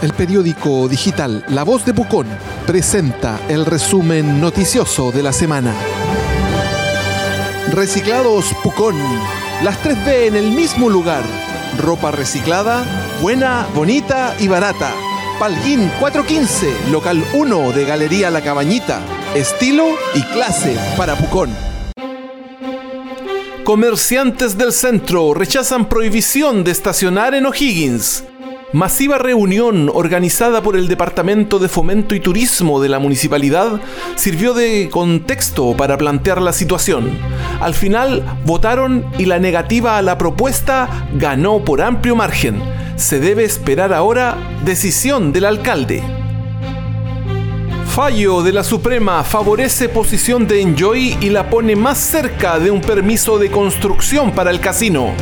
El 0.00 0.12
periódico 0.12 0.86
digital 0.86 1.44
La 1.48 1.64
Voz 1.64 1.84
de 1.84 1.92
Pucón 1.92 2.28
presenta 2.68 3.40
el 3.48 3.66
resumen 3.66 4.40
noticioso 4.40 5.10
de 5.10 5.24
la 5.24 5.32
semana. 5.32 5.74
Reciclados 7.72 8.54
Pucón. 8.62 8.96
Las 9.64 9.82
3B 9.82 10.28
en 10.28 10.36
el 10.36 10.52
mismo 10.52 10.88
lugar. 10.88 11.24
Ropa 11.82 12.12
reciclada, 12.12 12.84
buena, 13.20 13.66
bonita 13.74 14.36
y 14.38 14.46
barata. 14.46 14.92
Palguín 15.40 15.90
415, 15.98 16.90
local 16.92 17.24
1 17.32 17.72
de 17.72 17.84
Galería 17.84 18.30
La 18.30 18.40
Cabañita. 18.40 19.00
Estilo 19.34 19.84
y 20.14 20.22
clase 20.22 20.76
para 20.96 21.16
Pucón. 21.16 21.50
Comerciantes 23.64 24.56
del 24.56 24.72
centro 24.72 25.34
rechazan 25.34 25.88
prohibición 25.88 26.62
de 26.62 26.70
estacionar 26.70 27.34
en 27.34 27.46
O'Higgins. 27.46 28.22
Masiva 28.74 29.16
reunión 29.16 29.90
organizada 29.94 30.62
por 30.62 30.76
el 30.76 30.88
Departamento 30.88 31.58
de 31.58 31.70
Fomento 31.70 32.14
y 32.14 32.20
Turismo 32.20 32.82
de 32.82 32.90
la 32.90 32.98
municipalidad 32.98 33.80
sirvió 34.14 34.52
de 34.52 34.90
contexto 34.92 35.74
para 35.74 35.96
plantear 35.96 36.42
la 36.42 36.52
situación. 36.52 37.10
Al 37.60 37.72
final 37.72 38.22
votaron 38.44 39.06
y 39.16 39.24
la 39.24 39.38
negativa 39.38 39.96
a 39.96 40.02
la 40.02 40.18
propuesta 40.18 41.08
ganó 41.14 41.64
por 41.64 41.80
amplio 41.80 42.14
margen. 42.14 42.60
Se 42.96 43.20
debe 43.20 43.44
esperar 43.44 43.94
ahora 43.94 44.36
decisión 44.66 45.32
del 45.32 45.46
alcalde. 45.46 46.02
Fallo 47.86 48.42
de 48.42 48.52
la 48.52 48.64
Suprema 48.64 49.24
favorece 49.24 49.88
posición 49.88 50.46
de 50.46 50.60
Enjoy 50.60 51.16
y 51.22 51.30
la 51.30 51.48
pone 51.48 51.74
más 51.74 51.96
cerca 51.96 52.58
de 52.58 52.70
un 52.70 52.82
permiso 52.82 53.38
de 53.38 53.50
construcción 53.50 54.32
para 54.32 54.50
el 54.50 54.60
casino 54.60 55.14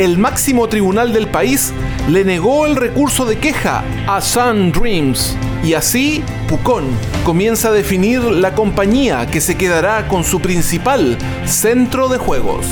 el 0.00 0.16
máximo 0.16 0.66
tribunal 0.66 1.12
del 1.12 1.28
país 1.28 1.74
le 2.08 2.24
negó 2.24 2.64
el 2.64 2.74
recurso 2.74 3.26
de 3.26 3.38
queja 3.38 3.84
a 4.08 4.22
Sun 4.22 4.72
Dreams. 4.72 5.36
Y 5.62 5.74
así, 5.74 6.24
Pucón 6.48 6.86
comienza 7.22 7.68
a 7.68 7.72
definir 7.72 8.22
la 8.22 8.54
compañía 8.54 9.26
que 9.26 9.42
se 9.42 9.58
quedará 9.58 10.08
con 10.08 10.24
su 10.24 10.40
principal 10.40 11.18
centro 11.44 12.08
de 12.08 12.16
juegos. 12.16 12.64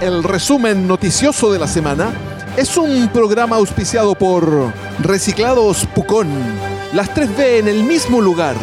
El 0.00 0.24
resumen 0.24 0.88
noticioso 0.88 1.52
de 1.52 1.60
la 1.60 1.68
semana 1.68 2.10
es 2.56 2.76
un 2.76 3.06
programa 3.06 3.54
auspiciado 3.54 4.16
por 4.16 4.72
Reciclados 4.98 5.86
Pucón. 5.94 6.28
Las 6.92 7.14
3B 7.14 7.60
en 7.60 7.68
el 7.68 7.84
mismo 7.84 8.20
lugar. 8.20 8.56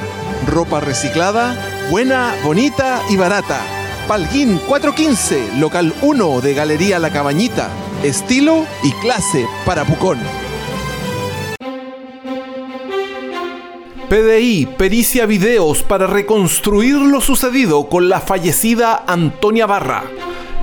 Ropa 0.48 0.82
reciclada, 0.82 1.56
buena, 1.90 2.36
bonita 2.44 3.02
y 3.10 3.16
barata 3.16 3.77
Palguín 4.08 4.58
415, 4.66 5.60
local 5.60 5.94
1 6.02 6.40
de 6.40 6.54
Galería 6.54 6.98
La 6.98 7.12
Cabañita. 7.12 7.70
Estilo 8.04 8.66
y 8.82 8.92
clase 9.02 9.46
para 9.66 9.84
Pucón. 9.84 10.18
PDI 14.08 14.66
pericia 14.78 15.26
videos 15.26 15.84
para 15.84 16.08
reconstruir 16.08 16.96
lo 16.96 17.20
sucedido 17.20 17.90
con 17.90 18.08
la 18.08 18.22
fallecida 18.22 19.04
Antonia 19.06 19.66
Barra. 19.66 20.06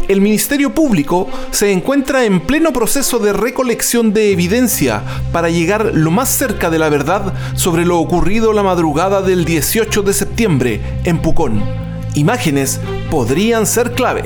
El 0.08 0.22
Ministerio 0.22 0.74
Público 0.74 1.28
se 1.50 1.70
encuentra 1.70 2.24
en 2.24 2.40
pleno 2.40 2.72
proceso 2.72 3.18
de 3.18 3.34
recolección 3.34 4.14
de 4.14 4.32
evidencia 4.32 5.02
para 5.32 5.50
llegar 5.50 5.90
lo 5.92 6.10
más 6.10 6.30
cerca 6.30 6.70
de 6.70 6.78
la 6.78 6.88
verdad 6.88 7.34
sobre 7.56 7.84
lo 7.84 7.98
ocurrido 7.98 8.54
la 8.54 8.62
madrugada 8.62 9.20
del 9.20 9.44
18 9.44 10.00
de 10.00 10.14
septiembre 10.14 10.80
en 11.04 11.18
Pucón 11.18 11.84
imágenes 12.14 12.80
podrían 13.14 13.64
ser 13.64 13.92
clave. 13.92 14.24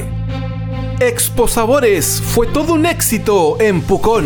Expo 0.99 1.47
Sabores 1.47 2.23
fue 2.25 2.47
todo 2.47 2.73
un 2.73 2.87
éxito 2.87 3.61
en 3.61 3.83
Pucón. 3.83 4.25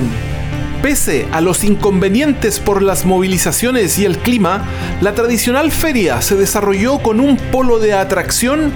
Pese 0.85 1.27
a 1.33 1.41
los 1.41 1.65
inconvenientes 1.65 2.61
por 2.61 2.81
las 2.81 3.05
movilizaciones 3.05 3.99
y 3.99 4.05
el 4.05 4.19
clima, 4.19 4.65
la 5.01 5.15
tradicional 5.15 5.73
feria 5.73 6.23
se 6.23 6.37
desarrolló 6.37 7.01
con 7.01 7.19
un 7.19 7.39
polo 7.39 7.81
de 7.81 7.95
atracción 7.95 8.71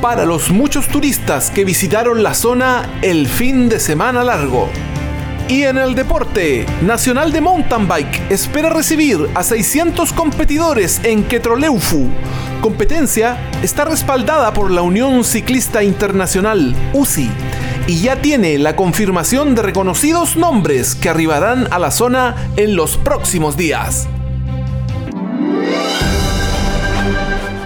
para 0.00 0.24
los 0.24 0.52
muchos 0.52 0.86
turistas 0.86 1.50
que 1.50 1.64
visitaron 1.64 2.22
la 2.22 2.34
zona 2.34 2.88
el 3.02 3.26
fin 3.26 3.68
de 3.68 3.80
semana 3.80 4.22
largo. 4.22 4.70
Y 5.48 5.64
en 5.64 5.76
el 5.76 5.94
deporte, 5.94 6.64
Nacional 6.82 7.30
de 7.30 7.42
Mountain 7.42 7.86
Bike 7.86 8.22
espera 8.30 8.70
recibir 8.70 9.28
a 9.34 9.42
600 9.42 10.14
competidores 10.14 11.02
en 11.04 11.22
Ketroleufu. 11.22 12.08
Competencia 12.62 13.36
está 13.62 13.84
respaldada 13.84 14.54
por 14.54 14.70
la 14.70 14.80
Unión 14.80 15.22
Ciclista 15.22 15.84
Internacional, 15.84 16.74
UCI, 16.94 17.30
y 17.86 18.00
ya 18.00 18.22
tiene 18.22 18.56
la 18.58 18.74
confirmación 18.74 19.54
de 19.54 19.60
reconocidos 19.60 20.38
nombres 20.38 20.94
que 20.94 21.10
arribarán 21.10 21.68
a 21.70 21.78
la 21.78 21.90
zona 21.90 22.34
en 22.56 22.74
los 22.74 22.96
próximos 22.96 23.58
días. 23.58 24.08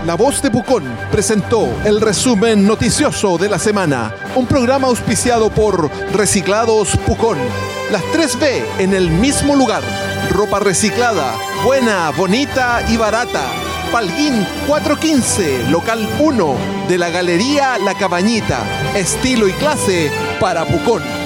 La 0.08 0.14
Voz 0.14 0.40
de 0.40 0.50
Pucón 0.50 0.84
presentó 1.12 1.68
el 1.84 2.00
resumen 2.00 2.66
noticioso 2.66 3.36
de 3.36 3.50
la 3.50 3.58
semana, 3.58 4.14
un 4.36 4.46
programa 4.46 4.88
auspiciado 4.88 5.50
por 5.50 5.90
Reciclados 6.14 6.96
Pucón. 7.06 7.36
Las 7.92 8.02
3B 8.04 8.64
en 8.78 8.94
el 8.94 9.10
mismo 9.10 9.54
lugar. 9.54 9.82
Ropa 10.30 10.60
reciclada, 10.60 11.34
buena, 11.62 12.08
bonita 12.12 12.82
y 12.88 12.96
barata. 12.96 13.50
Palguín 13.92 14.46
415, 14.66 15.68
local 15.68 16.08
1 16.18 16.56
de 16.88 16.96
la 16.96 17.10
Galería 17.10 17.76
La 17.76 17.92
Cabañita. 17.92 18.60
Estilo 18.94 19.46
y 19.46 19.52
clase 19.52 20.10
para 20.40 20.64
Pucón. 20.64 21.17